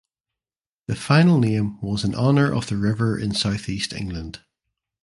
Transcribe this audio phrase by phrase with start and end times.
[0.87, 4.43] The final name was in honour of the river in South East England.